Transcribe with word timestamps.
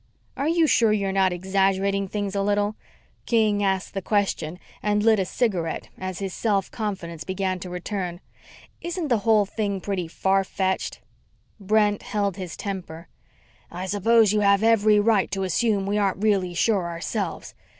"Are 0.35 0.47
you 0.47 0.65
sure 0.65 0.91
you're 0.91 1.11
not 1.11 1.31
exaggerating 1.31 2.07
things 2.07 2.33
a 2.33 2.41
little?" 2.41 2.75
King 3.27 3.63
asked 3.63 3.93
the 3.93 4.01
question 4.01 4.57
and 4.81 5.03
lit 5.03 5.19
a 5.19 5.25
cigarette 5.25 5.89
as 5.95 6.17
his 6.17 6.33
self 6.33 6.71
confidence 6.71 7.23
began 7.23 7.59
to 7.59 7.69
return. 7.69 8.19
"Isn't 8.81 9.09
the 9.09 9.19
whole 9.19 9.45
thing 9.45 9.79
pretty 9.79 10.07
far 10.07 10.43
fetched?" 10.43 11.01
Brent 11.59 12.01
held 12.01 12.37
his 12.37 12.57
temper. 12.57 13.09
"I 13.69 13.85
suppose 13.85 14.33
you 14.33 14.39
have 14.39 14.63
every 14.63 14.99
right 14.99 15.29
to 15.29 15.43
assume 15.43 15.85
we 15.85 15.99
aren't 15.99 16.17
really 16.23 16.55
sure 16.55 16.87
ourselves. 16.89 17.53